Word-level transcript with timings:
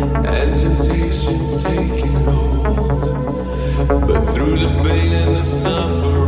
bite 0.00 0.64
and 0.64 0.78
the 4.06 4.20
tarantula 4.32 6.19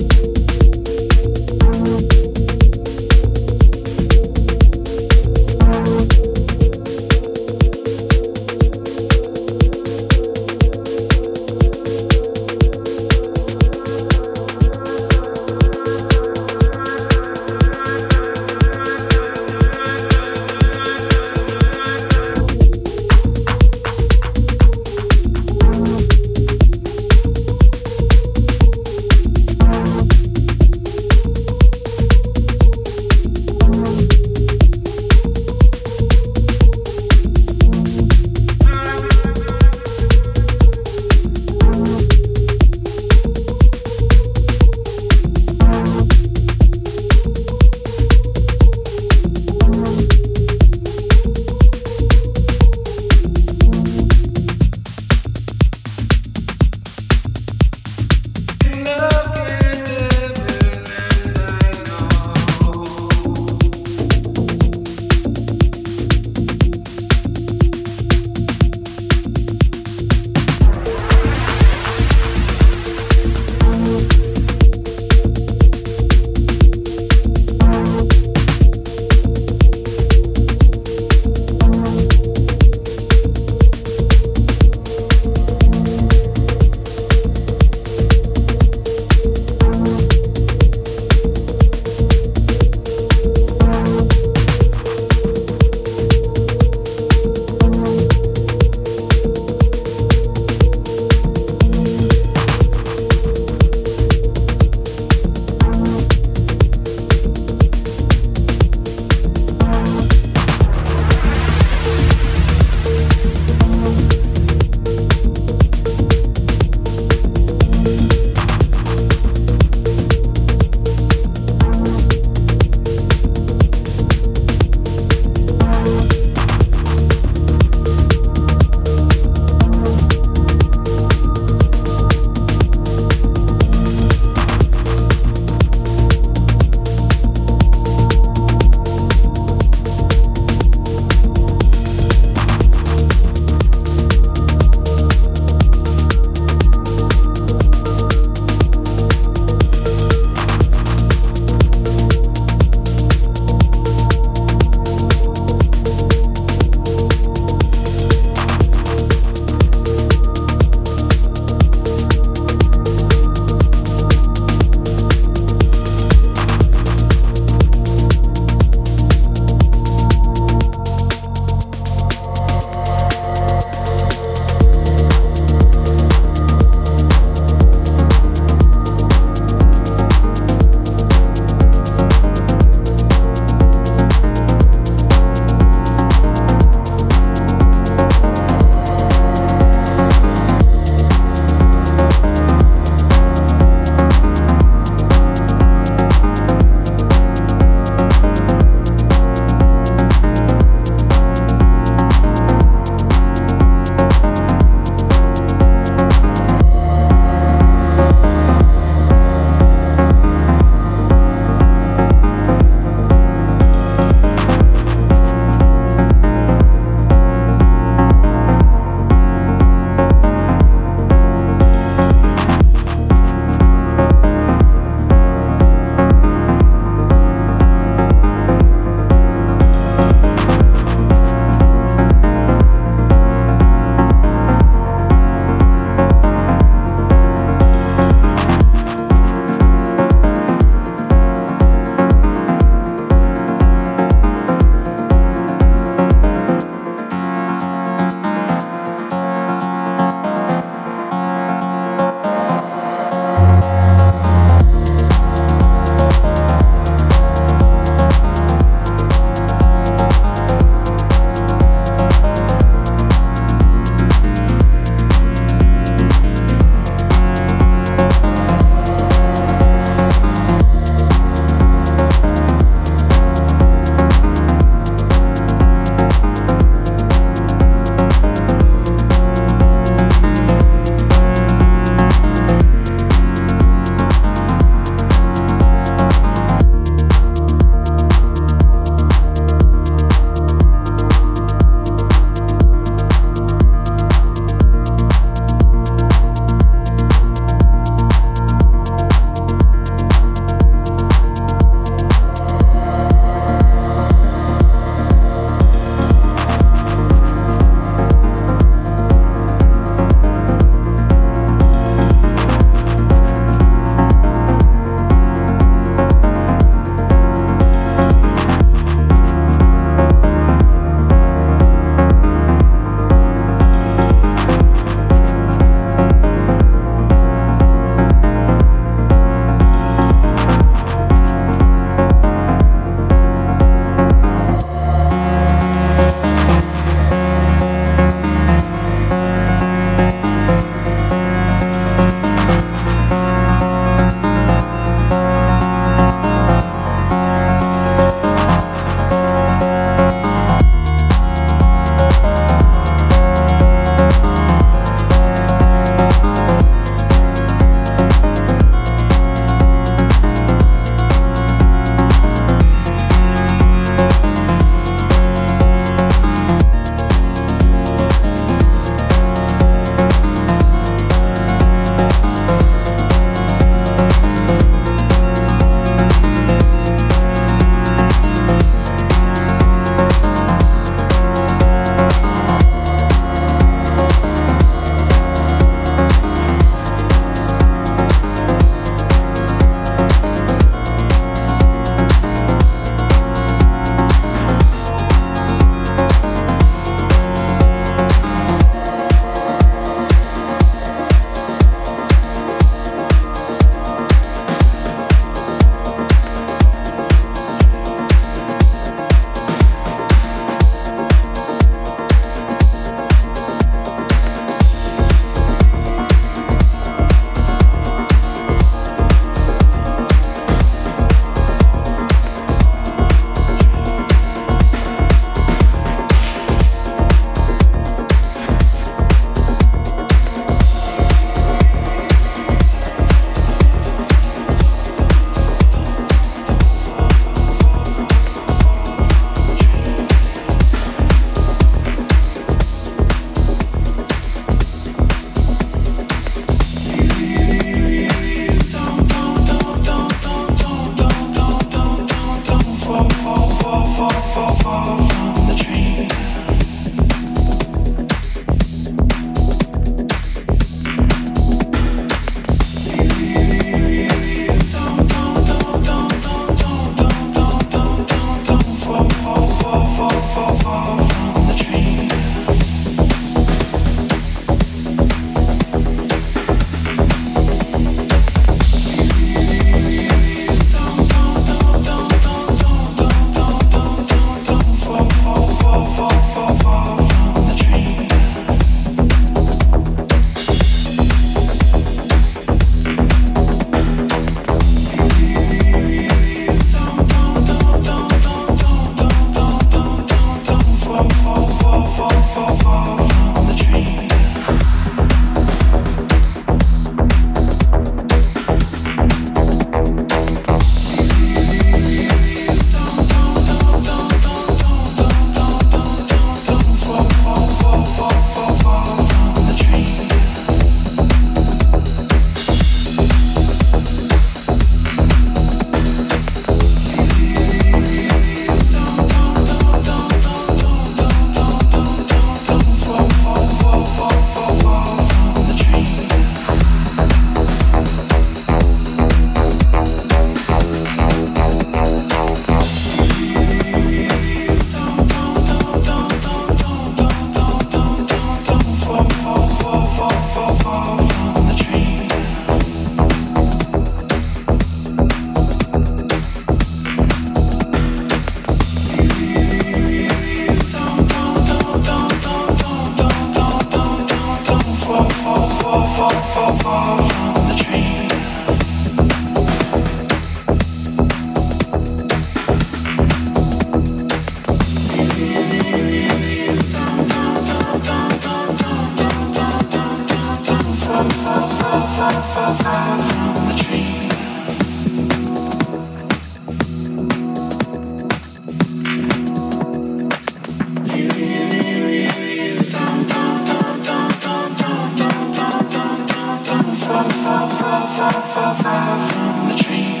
far, 597.97 598.21
far, 598.21 598.55
far 598.55 599.09
from 599.09 599.49
the 599.49 599.63
dream. 599.63 600.00